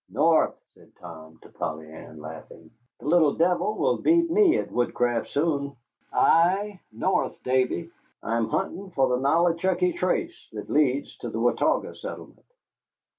"North!" 0.09 0.59
said 0.73 0.91
Tom 0.99 1.37
to 1.43 1.49
Polly 1.49 1.85
Ann, 1.93 2.19
laughing. 2.19 2.71
"The 3.01 3.05
little 3.07 3.33
devil 3.35 3.75
will 3.75 3.97
beat 3.97 4.31
me 4.31 4.57
at 4.57 4.71
woodcraft 4.71 5.29
soon. 5.29 5.75
Ay, 6.11 6.79
north, 6.91 7.37
Davy. 7.43 7.91
I'm 8.23 8.49
hunting 8.49 8.89
for 8.89 9.09
the 9.09 9.17
Nollichucky 9.19 9.95
Trace 9.95 10.47
that 10.53 10.71
leads 10.71 11.15
to 11.19 11.29
the 11.29 11.39
Watauga 11.39 11.93
settlement." 11.93 12.47